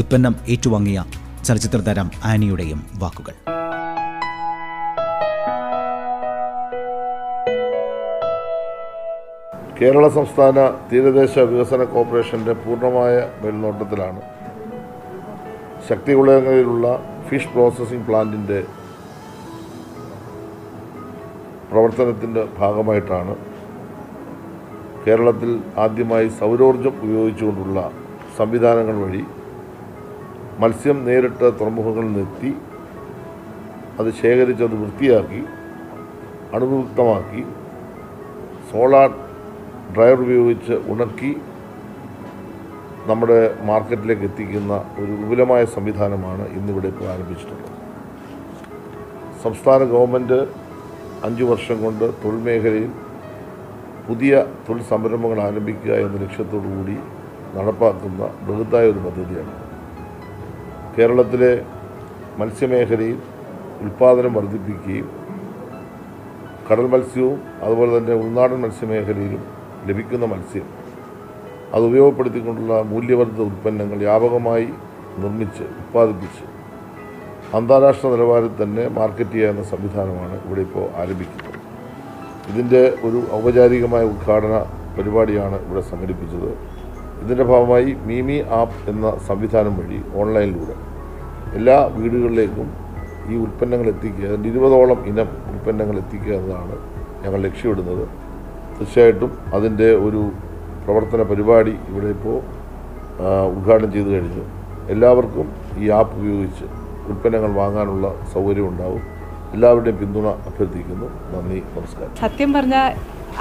ഉത്പന്നം 0.00 0.36
ഏറ്റുവാങ്ങിയ 0.54 1.04
ചലച്ചിത്ര 1.44 1.78
താരം 1.78 2.10
ആനിയുടെയും 2.24 2.82
വാക്കുകൾ. 2.94 3.57
കേരള 9.78 10.04
സംസ്ഥാന 10.08 10.58
തീരദേശ 10.88 11.32
വികസന 11.48 11.82
കോർപ്പറേഷന്റെ 11.84 12.54
പൂർണമായ 12.54 13.14
മേൽനോട്ടത്തിലാണ് 13.42 14.20
ശക്തികുളങ്ങളിലുള്ള 15.88 16.86
ഫിഷ് 17.26 17.50
പ്രോസസ്സിംഗ് 17.52 18.06
പ്ലാന്റിന്റെ 18.06 18.58
പ്രവർത്തനത്തിന്റെ 21.70 22.42
ഭാഗമായിട്ടാണ് 22.58 23.36
കേരളത്തിൽ 25.04 25.50
ആദ്യമായി 25.78 26.28
സൗരോർജം 26.38 26.96
ഉപയോഗിച്ചുകൊണ്ടുള്ള 27.02 27.78
സംവിധാനങ്ങൾ 28.38 28.98
വഴി 29.00 29.22
മത്സ്യം 30.60 30.98
നേരിട്ട് 31.04 31.46
തുറമുഖങ്ങളിൽ 31.60 32.08
നിന്നെത്തി 32.08 32.52
അത് 33.98 34.10
ശേഖരിച്ച് 34.14 34.64
അത് 34.64 34.76
വൃത്തിയാക്കി 34.82 35.42
അണുവിമുക്തമാക്കി 36.54 37.42
സോളാർ 38.70 39.10
ഡ്രയർ 39.94 40.18
ഉപയോഗിച്ച് 40.24 40.74
ഉണക്കി 40.92 41.32
നമ്മുടെ 43.10 43.38
മാർക്കറ്റിലേക്ക് 43.68 44.24
എത്തിക്കുന്ന 44.30 44.74
ഒരു 45.00 45.12
വിപുലമായ 45.20 45.62
സംവിധാനമാണ് 45.74 46.44
ഇന്നിവിടെ 46.56 46.88
ഇപ്പോൾ 46.92 47.06
ആരംഭിച്ചിട്ടുള്ളത്. 47.12 47.70
സംസ്ഥാന 49.44 49.80
ഗവൺമെന്റ് 49.92 50.38
അഞ്ച് 51.26 51.44
വർഷം 51.44 51.76
കൊണ്ട് 51.84 52.04
തൊഴിൽ 52.22 52.40
മേഖലയിൽ 52.48 52.90
പുതിയ 54.08 54.32
തൊഴിൽ 54.66 54.82
സംരംഭങ്ങൾ 54.82 55.40
ആരംഭിക്കുക 55.46 55.92
എന്ന 56.04 56.18
ലക്ഷ്യത്തോടു 56.24 56.68
കൂടി 56.76 56.96
നടപ്പാക്കുന്ന 57.56 58.22
ബൃഹത്തായ 58.46 58.92
ഒരു 58.92 59.00
പദ്ധതിയാണ് 59.06 59.54
കേരളത്തിലെ 60.96 61.52
മത്സ്യമേഖലയിൽ 62.40 63.18
ഉൽപ്പാദനം 63.82 64.32
വർദ്ധിപ്പിക്കുകയും 64.34 65.08
കടൽ 66.70 66.86
മത്സ്യവും 66.86 67.38
അതുപോലെ 67.64 67.90
തന്നെ 67.98 68.14
ഉൾനാടൻ 68.14 68.58
മത്സ്യമേഖലയിലും 68.60 69.44
ലഭിക്കുന്ന 69.88 70.26
മത്സ്യം. 70.32 70.68
അത് 71.74 71.84
ഉപയോഗപ്പെടുത്തിക്കൊണ്ടുള്ള 71.90 72.74
മൂല്യവർദ്ധിത 72.92 73.42
ഉൽപ്പന്നങ്ങൾ 73.50 73.98
വ്യാപകമായി 74.04 74.68
നിർമ്മിച്ച് 75.22 75.64
ഉത്പാദിപ്പിച്ച് 75.80 76.44
അന്താരാഷ്ട്ര 77.56 78.08
നിലവാരത്തിൽ 78.14 78.58
തന്നെ 78.62 78.84
മാർക്കറ്റ് 78.98 79.34
ചെയ്യാവുന്ന 79.36 79.62
സംവിധാനമാണ് 79.72 80.36
ഇവിടെ 80.46 80.62
ഇപ്പോൾ 80.66 80.84
ആരംഭിക്കുന്നത്. 81.02 81.54
ഇതിന്റെ 82.50 82.82
ഒരു 83.06 83.18
ഔപചാരികമായ 83.38 84.04
ഉദ്ഘാടന 84.12 84.54
പരിപാടിയാണ് 84.98 85.56
ഇവിടെ 85.66 85.82
സംഘടിപ്പിച്ചത്. 85.90 86.50
ഇതിന്റെ 87.22 87.44
ഭാഗമായി 87.50 87.90
മീമി 88.08 88.36
ആപ്പ് 88.60 88.78
എന്ന 88.90 89.06
സംവിധാനം 89.28 89.74
വഴി 89.80 89.98
ഓൺലൈനിലൂടെ 90.20 90.76
എല്ലാ 91.58 91.76
വീടുകളിലേക്കും 91.96 92.68
ഈ 93.30 93.36
ഉൽപ്പന്നങ്ങൾ 93.44 93.86
എത്തിക്കുക 93.94 94.26
അതിന്റെ 94.30 94.48
ഇരുപതോളം 94.52 95.00
ഇനം 95.10 95.28
ഉൽപ്പന്നങ്ങൾ 95.52 95.96
എത്തിക്കുക 96.02 96.32
എന്നതാണ് 96.40 96.76
ഞങ്ങൾ 97.24 97.40
ലക്ഷ്യമിടുന്നത്. 97.46 98.04
തീർച്ചയായിട്ടും 98.78 99.30
അതിന്റെ 99.56 99.88
ഒരു 100.06 100.20
പ്രവർത്തന 100.84 101.22
പരിപാടി 101.30 101.74
ഇവിടെ 101.90 102.08
ഇപ്പോൾ 102.16 102.36
ഉദ്ഘാടനം 103.52 103.90
ചെയ്തു 103.94 104.10
കഴിഞ്ഞു. 104.14 104.44
എല്ലാവർക്കും 104.94 105.46
ഈ 105.82 105.88
ആപ്പ് 105.98 106.14
ഉപയോഗിച്ച് 106.18 106.66
ഉൽപ്പന്നങ്ങൾ 107.10 107.50
വാങ്ങാനുള്ള 107.60 108.06
സൗകര്യം 108.32 108.66
ഉണ്ടാവും. 108.68 109.02
എല്ലാവരുടെയും 109.54 109.98
പിന്തുണ 110.00 110.26
അഭ്യർത്ഥിക്കുന്നു. 110.48 111.06
നന്ദി 111.32 111.58
നമസ്കാരം. 111.76 112.12
സത്യം 112.24 112.50
പറഞ്ഞാൽ 112.56 112.88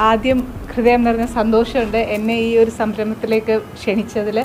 ആദ്യം 0.10 0.40
ഹൃദയം 0.74 1.02
നിറഞ്ഞ 1.08 1.26
സന്തോഷമുണ്ട് 1.40 2.02
എന്നെ 2.16 2.36
ഈ 2.48 2.50
ഒരു 2.64 2.72
സംരംഭത്തിലേക്ക് 2.80 3.56
ക്ഷണിച്ചതിൽ. 3.78 4.38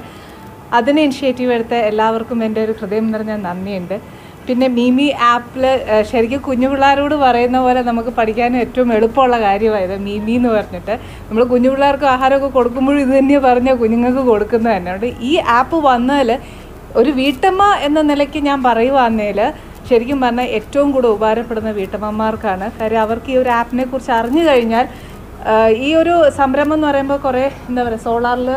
അതിന് 0.79 1.01
ഇനിഷ്യേറ്റീവ് 1.07 1.53
എടുത്ത 1.57 1.75
എല്ലാവർക്കും 1.91 2.39
എന്റെ 2.45 2.61
ഒരു 2.67 2.75
ഹൃദയം 2.81 3.07
നിറഞ്ഞ 3.13 3.35
നന്ദിയുണ്ട്. 3.49 3.97
പിന്നെ 4.47 4.67
മിമി 4.77 5.07
ആപ്പിൽ 5.33 5.65
ശരിക്കും 6.11 6.41
കുഞ്ഞു 6.47 6.69
പിള്ളേരോട് 6.73 7.15
പറയുന്ന 7.25 7.59
പോലെ 7.65 7.81
നമുക്ക് 7.89 8.13
പഠിക്കാനും 8.19 8.59
ഏറ്റവും 8.65 8.89
എളുപ്പമുള്ള 8.97 9.37
കാര്യമായത് 9.47 9.97
മിമി 10.07 10.35
എന്ന് 10.39 10.51
പറഞ്ഞിട്ട്. 10.57 10.95
നമ്മൾ 11.29 11.43
കുഞ്ഞു 11.53 11.71
പിള്ളേർക്ക് 11.73 12.07
ആഹാരമൊക്കെ 12.15 12.51
കൊടുക്കുമ്പോഴും 12.59 13.01
ഇത് 13.05 13.13
തന്നെ 13.19 13.39
പറഞ്ഞാൽ 13.49 13.77
കുഞ്ഞുങ്ങൾക്ക് 13.83 14.25
കൊടുക്കുന്നത് 14.33 14.73
തന്നെ. 14.77 14.91
അതുകൊണ്ട് 14.95 15.23
ഈ 15.31 15.33
ആപ്പ് 15.59 15.79
വന്നതിൽ 15.91 16.33
ഒരു 17.01 17.11
വീട്ടമ്മ 17.21 17.63
എന്ന 17.89 18.01
നിലയ്ക്ക് 18.11 18.43
ഞാൻ 18.49 18.59
പറയുവാന്നേൽ 18.69 19.41
ശരിക്കും 19.89 20.19
പറഞ്ഞാൽ 20.25 20.51
ഏറ്റവും 20.57 20.89
കൂടുതൽ 20.95 21.13
ഉപകാരപ്പെടുന്ന 21.17 21.71
വീട്ടമ്മമാർക്കാണ്. 21.79 22.67
കാര്യം 22.81 23.01
അവർക്ക് 23.07 23.31
ഈ 23.35 23.39
ഒരു 23.45 23.51
ആപ്പിനെ 23.61 23.85
കുറിച്ച് 23.93 24.13
അറിഞ്ഞു 24.19 24.43
കഴിഞ്ഞാൽ 24.49 24.87
ഈ 25.87 25.89
ഒരു 26.01 26.15
സംരംഭം 26.41 26.77
എന്ന് 26.77 26.87
പറയുമ്പോൾ 26.89 27.19
കുറേ 27.25 27.45
എന്താ 27.69 27.81
പറയുക 27.87 28.05
സോളാറിൽ 28.09 28.51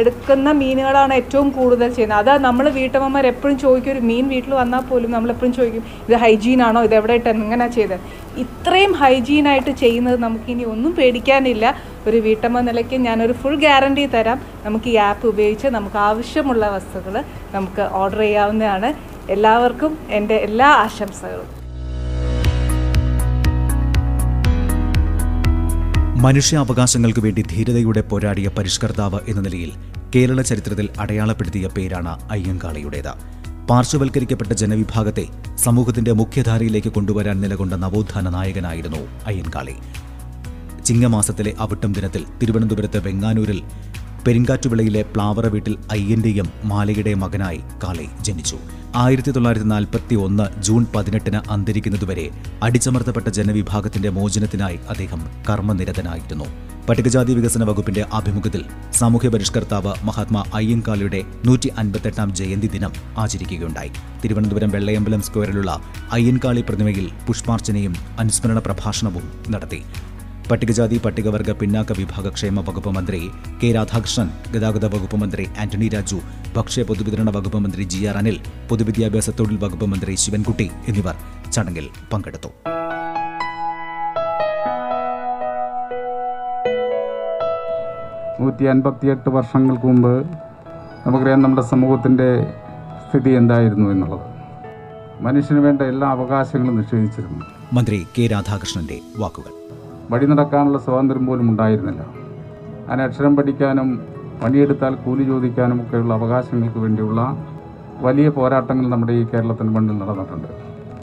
എടുക്കുന്ന 0.00 0.52
മീനുകളാണ് 0.52 1.14
ഏറ്റവും 1.14 1.50
കൂടുതൽ 1.50 1.88
ചെയ്യുന്നത്. 1.94 2.18
അതാ 2.18 2.36
നമ്മൾ 2.36 2.68
വീട്ടമ്മമാർ 2.68 3.26
എപ്പോഴും 3.26 3.58
ചോദിക്കും 3.58 3.92
ഒരു 3.92 4.00
മീൻ 4.00 4.28
വീട്ടിൽ 4.28 4.54
വന്നാൽ 4.54 4.80
പോലും 4.80 5.10
നമ്മൾ 5.10 5.30
എപ്പോഴും 5.30 5.52
ചോദിക്കും 5.52 5.84
ഇത് 6.08 6.16
ഹൈജീൻ 6.16 6.62
ആണോ? 6.62 6.82
ഇത് 6.82 6.94
എവിടെ 6.94 7.14
ഇട്ട് 7.20 7.28
എങ്ങനെ 7.28 7.68
ചെയ്തത് 7.68 8.00
ഇത്രയും 8.44 8.92
ഹൈജീനായിട്ട് 9.02 9.70
ചെയ്യുന്നത് 9.70 10.18
നമുക്കിനി 10.20 10.64
ഒന്നും 10.64 10.92
പേടിക്കാനില്ല. 10.94 11.74
ഒരു 12.06 12.16
വീട്ടമ്മ 12.16 12.60
നിലയ്ക്ക് 12.60 12.96
ഞാനൊരു 12.96 13.32
ഫുൾ 13.32 13.56
ഗ്യാരണ്ടി 13.56 14.06
തരാം. 14.06 14.40
നമുക്ക് 14.64 14.88
ഈ 14.88 14.96
ആപ്പ് 14.96 15.26
ഉപയോഗിച്ച് 15.26 15.66
നമുക്ക് 15.68 15.96
ആവശ്യമുള്ള 15.96 16.70
വസ്തുക്കൾ 16.76 17.16
നമുക്ക് 17.56 17.82
ഓർഡർ 18.02 18.18
ചെയ്യാവുന്നതാണ്. 18.18 18.94
എല്ലാവർക്കും 19.30 19.98
എന്റെ 20.10 20.34
എല്ലാ 20.34 20.68
ആശംസകളും. 20.84 21.61
മനുഷ്യാവകാശങ്ങൾക്ക് 26.22 27.20
വേണ്ടി 27.20 27.42
ധീരതയുടെ 27.50 28.00
പോരാടിയ 28.00 28.48
പരിഷ്കർത്താവ് 28.58 29.20
എന്ന 29.28 29.40
നിലയിൽ 29.40 29.70
കേരള 30.16 30.42
ചരിത്രത്തിൽ 30.42 30.88
അടയാളപ്പെടുത്തിയ 31.00 31.66
പേരാണ് 31.66 32.12
അയ്യങ്കാളിയുടേത്. 32.30 33.12
പാർശ്വവൽക്കരിക്കപ്പെട്ട 33.70 34.52
ജനവിഭാഗത്തെ 34.52 35.24
സമൂഹത്തിന്റെ 35.56 36.12
മുഖ്യധാരയിലേക്ക് 36.12 36.88
കൊണ്ടുവരാൻ 36.88 37.40
നിലകൊണ്ട 37.40 37.74
നവോത്ഥാന 37.74 38.28
നായകനായിരുന്നു 38.28 39.00
അയ്യൻകാളി 39.26 39.76
ചിങ്ങമാസത്തിലെ 40.84 41.54
അവിട്ടം 41.58 41.92
ദിനത്തിൽ 41.92 42.24
തിരുവനന്തപുരത്ത് 42.42 42.98
വെങ്ങാനൂരിൽ 43.06 43.58
പെരിങ്കാറ്റുവിളയിലെ 44.26 45.02
പ്ലാവറ 45.02 45.46
വീട്ടിൽ 45.46 45.76
അയ്യന്റെയും 45.90 46.48
മാലയുടെയും 46.64 47.20
മകനായി 47.20 47.60
കാളി 47.84 48.06
ജനിച്ചു. 48.20 48.56
ആയിരത്തി 48.96 49.30
തൊള്ളായിരത്തി 49.30 49.66
നാൽപ്പത്തി 49.66 50.14
ഒന്ന് 50.14 50.62
ജൂൺ 50.62 50.86
പതിനെട്ടിന് 50.96 51.40
അന്തരിക്കുന്നതുവരെ 51.50 52.30
അടിച്ചമർത്തപ്പെട്ട 52.62 53.28
ജനവിഭാഗത്തിന്റെ 53.28 54.08
മോചനത്തിനായി 54.08 54.78
അദ്ദേഹം 54.88 55.22
കർമ്മനിരതനായിരുന്നു. 55.50 56.44
പട്ടികജാതി 56.88 57.34
വികസന 57.34 57.64
വകുപ്പിന്റെ 57.64 58.06
ആഭിമുഖ്യത്തിൽ 58.12 58.64
സാമൂഹ്യ 58.92 59.28
പരിഷ്കർത്താവ് 59.28 59.92
മഹാത്മാ 60.04 60.44
അയ്യങ്കാളിയുടെ 60.54 61.22
നൂറ്റി 61.44 61.72
അൻപത്തെട്ടാം 61.78 62.34
ജയന്തി 62.34 62.66
ദിനം 62.66 62.92
ആചരിക്കുകയുണ്ടായി. 63.18 63.90
തിരുവനന്തപുരം 64.24 64.70
വെള്ളയമ്പലം 64.70 65.22
സ്ക്വയറിലുള്ള 65.22 65.80
അയ്യൻകാളി 66.12 66.60
പ്രതിമയിൽ 66.60 67.10
പുഷ്പാർച്ചനയും 67.26 67.96
അനുസ്മരണ 68.18 68.58
പ്രഭാഷണവും 68.58 69.22
നടത്തി. 69.50 69.82
പട്ടികജാതി 70.50 71.00
പട്ടികവർഗ 71.04 71.50
പിന്നാക്ക 71.52 71.92
വിഭാഗ 71.98 72.28
ക്ഷേമ 72.28 72.60
വകുപ്പ് 72.60 72.90
മന്ത്രി 72.90 73.20
കെ 73.62 73.72
രാധാകൃഷ്ണൻ 73.72 74.28
ഗതാഗത 74.54 74.86
വകുപ്പ് 74.94 75.16
മന്ത്രി 75.16 75.44
ആന്റണി 75.62 75.88
രാജു 75.88 76.18
ഭക്ഷ്യ 76.56 76.82
പൊതുവിതരണ 76.82 77.30
വകുപ്പ് 77.36 77.58
മന്ത്രി 77.58 77.82
ജി 77.82 78.00
ആർ 78.04 78.16
അനിൽ 78.16 78.38
പൊതുവിദ്യാഭ്യാസ 78.70 79.30
തൊഴിൽ 79.30 79.56
വകുപ്പ് 79.64 79.86
മന്ത്രി 79.86 80.14
ശിവൻകുട്ടി 80.14 80.70
എന്നിവർ 80.88 81.16
ചടങ്ങിൽ 81.52 81.88
പങ്കെടുത്തു. 82.12 82.50
നൂറ്റി 88.42 88.64
അൻപത്തിയെട്ട് 88.64 89.28
വർഷങ്ങൾക്ക് 89.28 89.86
മുമ്പ് 89.86 90.14
നമുക്കറിയാം 91.06 91.42
നമ്മുടെ 91.42 91.62
സമൂഹത്തിന്റെ 91.62 92.28
സ്ഥിതി 93.06 93.30
എന്തായിരുന്നു 93.30 93.90
എന്നുള്ളത്. 93.90 94.26
മനുഷ്യന് 95.20 95.58
വേണ്ട 95.58 95.82
എല്ലാ 95.82 96.08
അവകാശങ്ങളും 96.08 96.76
നിഷേധിച്ചിരുന്നു. 96.80 97.44
മന്ത്രി 97.72 98.06
കെ 98.18 98.26
രാധാകൃഷ്ണന്റെ 98.26 99.00
വാക്കുകൾ. 99.18 99.52
വഴി 100.10 100.26
നടക്കാനുള്ള 100.26 100.78
സ്വാതന്ത്ര്യം 100.78 101.26
പോലും 101.26 101.50
ഉണ്ടായിരുന്നില്ല. 101.50 102.02
അങ്ങനെ 102.84 103.04
അക്ഷരം 103.04 103.36
പഠിക്കാനും 103.36 103.88
പണിയെടുത്താൽ 104.42 104.94
കൂലി 104.94 105.24
ചോദിക്കാനും 105.24 105.80
ഒക്കെയുള്ള 105.82 106.14
അവകാശങ്ങൾക്ക് 106.14 106.78
വേണ്ടിയുള്ള 106.78 107.36
വലിയ 108.00 108.28
പോരാട്ടങ്ങൾ 108.28 108.88
നമ്മുടെ 108.88 109.12
ഈ 109.12 109.24
കേരളത്തിന് 109.24 109.70
മണ്ണിൽ 109.70 109.98
നടന്നിട്ടുണ്ട്. 109.98 110.48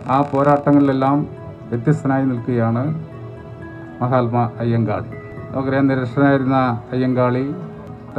ആ 0.08 0.22
പോരാട്ടങ്ങളിലെല്ലാം 0.22 1.28
വ്യത്യസ്തനായി 1.70 2.26
നിൽക്കുകയാണ് 2.26 2.84
മഹാത്മ 4.02 4.38
അയ്യങ്കാളി. 4.60 5.10
നമുക്കറിയാം 5.52 5.88
നിരക്ഷനായിരുന്ന 5.88 6.58
അയ്യങ്കാളി 6.92 7.56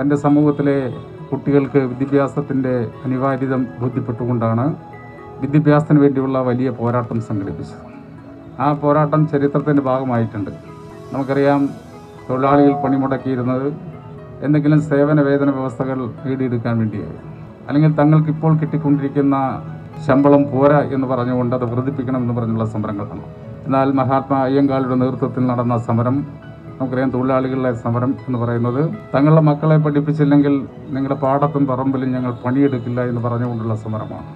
തന്റെ 0.01 0.17
സമൂഹത്തിലെ 0.17 0.93
കുട്ടികൾക്ക് 1.33 1.79
വിദ്യാഭ്യാസത്തിന്റെ 1.79 2.89
അനിവാര്യത 3.05 3.55
ബോധ്യപ്പെട്ടുകൊണ്ടാണ് 3.81 4.65
വിദ്യാഭ്യാസത്തിന് 5.43 6.01
വേണ്ടിയുള്ള 6.01 6.39
വലിയ 6.39 6.71
പോരാട്ടം 6.71 7.21
സംഘടിപ്പിച്ചത്. 7.21 7.85
ആ 8.61 8.73
പോരാട്ടം 8.73 9.29
ചരിത്രത്തിന്റെ 9.29 9.83
ഭാഗമായിട്ടുണ്ട്. 9.83 10.51
നമുക്കറിയാം 11.13 11.69
തൊഴിലാളികൾ 12.31 12.75
പണിമുടക്കിയിരുന്നത് 12.83 13.69
എന്തെങ്കിലും 14.43 14.81
സേവന 14.81 15.21
വേതന 15.21 15.51
വ്യവസ്ഥകൾ 15.51 15.99
നേടിയെടുക്കാൻ 16.27 16.79
വേണ്ടിയായി. 16.79 17.17
അല്ലെങ്കിൽ 17.69 17.91
തങ്ങൾക്ക് 17.95 18.31
ഇപ്പോൾ 18.31 18.53
കിട്ടിക്കൊണ്ടിരിക്കുന്ന 18.59 19.37
ശമ്പളം 20.07 20.43
പോരാ 20.53 20.79
എന്ന് 20.79 21.07
പറഞ്ഞുകൊണ്ട് 21.07 21.57
അത് 21.57 21.65
വർദ്ധിപ്പിക്കണം 21.73 22.21
എന്ന് 22.23 22.35
പറഞ്ഞുള്ള 22.35 22.65
സമരങ്ങളാണ്. 22.65 23.23
എന്നാൽ 23.67 23.93
മഹാത്മാ 23.93 24.39
അയ്യങ്കാളിയുടെ 24.39 24.95
നേതൃത്വത്തിൽ 24.95 25.47
നടന്ന 25.47 25.79
സമരം 25.79 26.27
നമുക്കറിയാം 26.81 27.11
തൊഴിലാളികളുടെ 27.11 27.75
സമരം 27.75 28.15
എന്ന് 28.27 28.39
പറയുന്നത് 28.39 28.83
തങ്ങളുടെ 29.15 29.41
മക്കളെ 29.41 29.77
പഠിപ്പിച്ചില്ലെങ്കിൽ 29.77 30.55
നിങ്ങളുടെ 30.89 31.15
പാടത്തും 31.15 31.67
പറമ്പിലും 31.67 32.13
ഞങ്ങൾ 32.13 32.33
പണിയെടുക്കില്ല 32.45 33.01
എന്ന് 33.05 33.21
പറഞ്ഞുകൊണ്ടുള്ള 33.21 33.75
സമരമാണ്. 33.75 34.29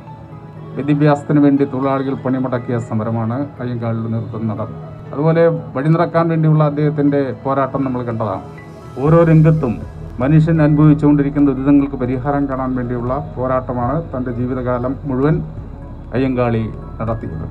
വിദ്യാഭ്യാസത്തിന് 0.76 1.40
വേണ്ടി 1.40 1.64
തൊഴിലാളികൾ 1.64 2.14
പണിമുടക്കിയ 2.14 2.78
സമരമാണ് 2.78 3.38
അയ്യങ്കാളിയുടെ 3.60 4.08
നേതൃത്വം 4.08 4.48
നടന്നത്. 4.48 4.93
അതുപോലെ 5.14 5.42
വഴി 5.74 5.90
നടക്കാൻ 5.94 6.24
വേണ്ടിയുള്ള 6.32 6.62
അദ്ദേഹത്തിന്റെ 6.70 7.20
പോരാട്ടം 7.42 7.80
നമ്മൾ 7.86 8.00
കണ്ടതാണ്. 8.10 8.46
ഓരോ 9.02 9.18
രംഗത്തും 9.32 9.74
മനുഷ്യൻ 10.22 10.58
അനുഭവിച്ചുകൊണ്ടിരിക്കുന്ന 10.64 11.46
ദുരിതങ്ങൾക്ക് 11.50 11.96
പരിഹാരം 12.02 12.44
കാണാൻ 12.50 12.70
വേണ്ടിയുള്ള 12.78 13.12
പോരാട്ടമാണ് 13.36 13.96
തന്റെ 14.12 14.32
ജീവിതകാലം 14.38 14.92
മുഴുവൻ 15.08 15.36
അയ്യങ്കാളി 16.16 16.64
നടത്തിയത്. 17.00 17.46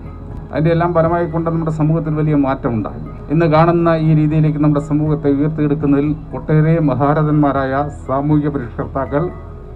അതിന്റെ 0.51 0.71
എല്ലാം 0.75 0.91
ഫലമായി 0.95 1.25
കൊണ്ട് 1.33 1.47
നമ്മുടെ 1.49 1.73
സമൂഹത്തിൽ 1.79 2.13
വലിയ 2.19 2.35
മാറ്റമുണ്ടായി. 2.45 3.01
ഇന്ന് 3.33 3.45
കാണുന്ന 3.53 3.89
ഈ 4.07 4.09
രീതിയിലേക്ക് 4.19 4.59
നമ്മുടെ 4.63 4.83
സമൂഹത്തെ 4.91 5.29
ഉയർത്തിയെടുക്കുന്നതിൽ 5.37 6.09
ഒട്ടേറെ 6.37 6.73
മഹാരഥന്മാരായ 6.89 7.73
സാമൂഹിക 8.07 8.49
പരിഷ്കർത്താക്കൾ 8.55 9.23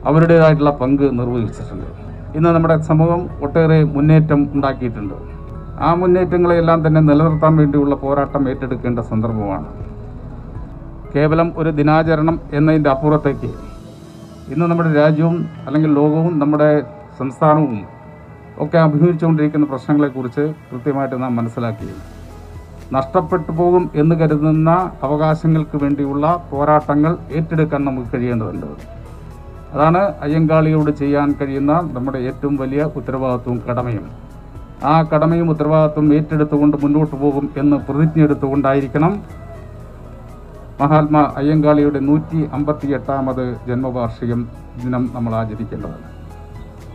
അവരുടേതായിട്ടുള്ള 0.10 0.74
പങ്ക് 0.82 1.06
നിർവഹിച്ചിട്ടുണ്ട്. 1.20 1.90
ഇന്ന് 2.38 2.50
നമ്മുടെ 2.56 2.78
സമൂഹം 2.92 3.22
ഒട്ടേറെ 3.46 3.80
മുന്നേറ്റം 3.96 4.42
ഉണ്ടാക്കിയിട്ടുണ്ട്. 4.56 5.18
ആ 5.80 5.94
മുന്നേറ്റങ്ങളെല്ലാം 5.94 6.88
തന്നെ 6.88 7.02
നിലനിർത്താൻ 7.02 7.58
വേണ്ടിയുള്ള 7.58 7.96
പോരാട്ടം 7.96 8.50
ഏറ്റെടുക്കേണ്ട 8.50 9.00
സന്ദർഭമാണ്. 9.00 9.66
കേവലം 11.16 11.54
ഒരു 11.58 11.70
ദിനാചരണം 11.70 12.40
എന്നതിന്റെ 12.54 12.90
അപ്പുറത്തേക്ക് 12.90 13.46
ഇന്ന് 14.54 14.66
നമ്മുടെ 14.66 14.94
രാജ്യവും 14.94 15.50
അല്ലെങ്കിൽ 15.66 15.94
ലോകവും 15.94 16.40
നമ്മുടെ 16.40 16.84
സംസ്ഥാനവും 17.20 17.82
ഒക്കെ 18.60 18.78
അഭിമുഖിച്ചുകൊണ്ടിരിക്കുന്ന 18.78 19.66
പ്രശ്നങ്ങളെക്കുറിച്ച് 19.66 20.54
കൃത്യമായിട്ട് 20.72 21.24
നാം 21.24 21.36
മനസ്സിലാക്കി. 21.36 21.90
നഷ്ടപ്പെട്ടു 22.94 23.52
പോകും 23.52 23.90
എന്ന് 23.96 24.16
കരുതുന്ന 24.16 24.92
അവകാശങ്ങൾക്ക് 25.04 25.84
വേണ്ടിയുള്ള 25.84 26.50
പോരാട്ടങ്ങൾ 26.52 27.18
ഏറ്റെടുക്കാൻ 27.32 27.86
നമുക്ക് 27.86 28.08
കഴിയേണ്ടതുണ്ട്. 28.14 28.66
അതാണ് 29.74 29.98
അയ്യങ്കാളിയോട് 29.98 30.92
ചെയ്യാൻ 30.92 31.36
കഴിയുന്ന 31.42 31.90
നമ്മുടെ 31.94 32.18
ഏറ്റവും 32.18 32.58
വലിയ 32.58 32.84
ഉത്തരവാദിത്വവും 32.84 33.62
കടമയും. 33.70 34.27
ആ 34.84 35.02
കടമയും 35.02 35.50
ഉത്തരവാദിത്വം 35.50 36.14
ഏറ്റെടുത്തുകൊണ്ട് 36.14 36.78
മുന്നോട്ട് 36.78 37.16
പോകും 37.16 37.50
എന്ന് 37.58 37.78
പ്രതിജ്ഞ 37.78 38.24
എടുത്തുകൊണ്ടായിരിക്കണം 38.24 39.24
മഹാത്മാ 40.82 41.34
അയ്യങ്കാളിയുടെ 41.36 42.00
നൂറ്റി 42.00 42.50
അമ്പത്തി 42.54 42.88
എട്ടാമത് 42.88 43.58
ജന്മവാർഷികം 43.68 44.48
ദിനം 44.84 45.10
നമ്മൾ 45.14 45.36
ആചരിക്കേണ്ടതാണ്. 45.36 46.04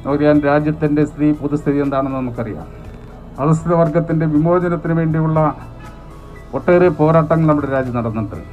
നോക്കിയാൽ 0.04 0.44
രാജ്യത്തിന്റെ 0.44 1.04
സ്ത്രീ 1.04 1.32
പൊതുസ്ഥിതി 1.32 1.78
എന്താണെന്ന് 1.78 2.18
നമുക്കറിയാം. 2.18 2.66
അധസ്ഥിത 3.38 3.72
വർഗത്തിന്റെ 3.72 4.26
വിമോചനത്തിന് 4.26 4.92
വേണ്ടിയുള്ള 4.92 5.54
ഒട്ടേറെ 6.54 6.88
പോരാട്ടങ്ങൾ 6.88 7.46
നമ്മുടെ 7.46 7.66
രാജ്യം 7.66 7.94
നടന്നിട്ടുണ്ട്. 7.94 8.46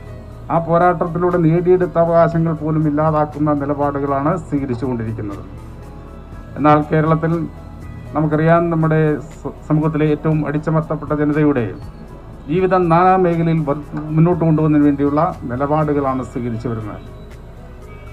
ആ 0.51 0.57
പോരാട്ടത്തിലൂടെ 0.57 1.37
നേടിയെടുത്ത 1.37 1.97
അവകാശങ്ങൾ 1.97 2.53
പോലും 2.53 2.87
ഇല്ലാതാക്കുന്ന 2.87 3.53
നിലപാടുകളാണ് 3.53 4.37
സ്വീകരിച്ചുകൊണ്ടിരിക്കുന്നത്. 4.37 5.43
എന്നാൽ 6.57 6.81
കേരളത്തിൽ 6.91 7.47
നമുക്കറിയാം 8.13 8.61
നമ്മുടെ 8.69 8.99
സമൂഹത്തിലെ 9.67 10.05
ഏറ്റവും 10.13 10.39
അടിച്ചമർത്തപ്പെട്ട 10.47 11.13
ജനതയുടെ 11.21 11.65
ജീവിതം 12.47 12.83
നാനാ 12.91 13.15
മേഖലയിൽ 13.23 13.59
മുന്നോട്ട് 14.15 14.41
കൊണ്ടുപോകുന്നതിന് 14.45 14.85
വേണ്ടിയുള്ള 14.89 15.21
നിലപാടുകളാണ് 15.49 16.21
സ്വീകരിച്ചു 16.31 16.67
വരുന്നത്. 16.71 17.01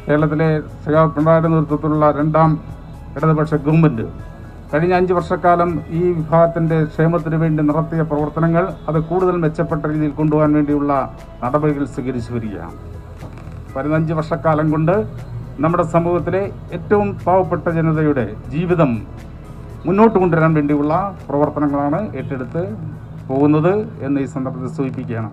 കേരളത്തിലെ 0.06 0.48
ശ്രീ 0.82 0.94
പിണറായിയുടെ 1.14 1.48
നേതൃത്വത്തിലുള്ള 1.52 2.06
രണ്ടാം 2.18 2.50
ഇടതുപക്ഷ 3.16 3.54
ഗവൺമെന്റ് 3.66 4.06
കഴിഞ്ഞ 4.72 4.94
അഞ്ച് 4.94 5.12
വർഷക്കാലം 5.18 5.70
ഈ 5.98 6.00
വിഭാഗത്തിന്റെ 6.18 6.76
ക്ഷേമത്തിന് 6.92 7.36
വേണ്ടി 7.42 7.62
നടത്തിയ 7.68 8.02
പ്രവർത്തനങ്ങൾ 8.10 8.64
അത് 8.88 8.98
കൂടുതൽ 9.10 9.36
മെച്ചപ്പെട്ട 9.44 9.82
രീതിയിൽ 9.92 10.12
കൊണ്ടുപോകാൻ 10.20 10.52
വേണ്ടിയുള്ള 10.58 10.92
നടപടികൾ 11.42 11.84
സ്വീകരിച്ചു 11.94 12.30
വരികയാണ്. 12.36 12.76
പതിനഞ്ച് 13.74 14.12
വർഷക്കാലം 14.18 14.66
കൊണ്ട് 14.74 14.94
നമ്മുടെ 15.64 15.84
സമൂഹത്തിലെ 15.94 16.42
ഏറ്റവും 16.76 17.08
പാവപ്പെട്ട 17.26 17.66
ജനതയുടെ 17.78 18.24
ജീവിതം 18.48 18.92
മുന്നോട്ട് 19.86 20.16
കൊണ്ടുവരാൻ 20.18 20.52
വേണ്ടിയുള്ള 20.58 20.94
പ്രവർത്തനങ്ങളാണ് 21.28 21.98
ഏറ്റെടുത്ത് 22.20 22.62
പോകുന്നത് 23.28 23.72
എന്ന് 24.06 24.18
ഈ 24.24 24.26
സന്ദർഭത്തിൽ 24.34 24.72
സൂചിപ്പിക്കുകയാണ്. 24.78 25.30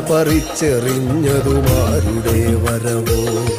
പറിച്ചെറിഞ്ഞതുമാരുടെ 0.00 2.54
വരവോ? 2.54 3.57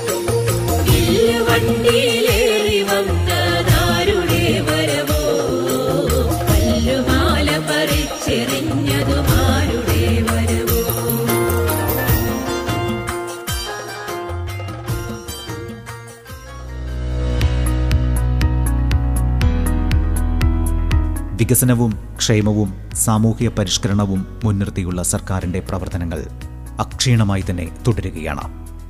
വികസനവും 21.39 22.15
ക്ഷേമവും 22.17 22.89
സാമൂഹിക 22.93 23.49
പരിഷ്കരണവും 23.49 24.41
മുൻനിർത്തിയുള്ള 24.43 25.03
സർക്കാരിന്റെ 25.03 25.59
പ്രവർത്തനങ്ങൾ 25.59 26.25
അക്ഷീണമായി 26.79 27.43
തന്നെ 27.49 27.71
തുടരുകയാണ്. 27.87 28.41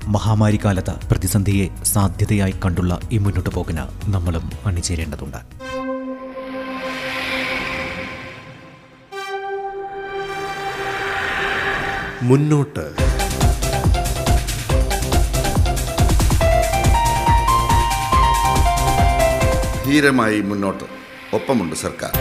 മഹാമാരി 0.08 0.60
കാലത്ത് 0.66 1.08
പ്രതിസന്ധിയെ 1.10 1.84
സാധ്യതയായി 1.84 2.54
കണ്ടുള്ള 2.66 3.00
ഈ 3.12 3.18
മുന്നോട്ടു 3.18 3.50
പോക്കിന് 3.50 4.10
നമ്മളും 4.10 4.52
അണിചേരേണ്ടതുണ്ട്. 4.66 5.38
മുന്നോട്ട്. 12.24 12.96
ധീരമായി 19.86 20.42
മുന്നോട്ട്. 20.42 20.99
ഒപ്പമുണ്ട് 21.38 21.76
സർക്കാർ. 21.76 22.14